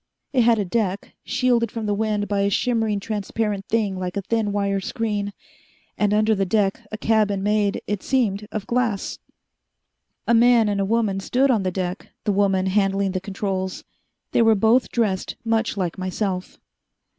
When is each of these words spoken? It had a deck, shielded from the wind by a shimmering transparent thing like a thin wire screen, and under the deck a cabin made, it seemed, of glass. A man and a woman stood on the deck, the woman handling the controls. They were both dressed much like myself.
It 0.33 0.41
had 0.41 0.57
a 0.57 0.65
deck, 0.65 1.13
shielded 1.23 1.71
from 1.71 1.85
the 1.85 1.93
wind 1.93 2.27
by 2.27 2.39
a 2.39 2.49
shimmering 2.49 2.99
transparent 2.99 3.67
thing 3.67 3.99
like 3.99 4.17
a 4.17 4.23
thin 4.23 4.51
wire 4.51 4.79
screen, 4.79 5.31
and 5.95 6.11
under 6.11 6.33
the 6.33 6.43
deck 6.43 6.87
a 6.91 6.97
cabin 6.97 7.43
made, 7.43 7.83
it 7.85 8.01
seemed, 8.01 8.47
of 8.51 8.65
glass. 8.65 9.19
A 10.27 10.33
man 10.33 10.67
and 10.69 10.81
a 10.81 10.85
woman 10.85 11.19
stood 11.19 11.51
on 11.51 11.61
the 11.61 11.69
deck, 11.69 12.07
the 12.23 12.31
woman 12.33 12.65
handling 12.65 13.11
the 13.11 13.21
controls. 13.21 13.83
They 14.31 14.41
were 14.41 14.55
both 14.55 14.89
dressed 14.89 15.35
much 15.45 15.77
like 15.77 15.99
myself. 15.99 16.57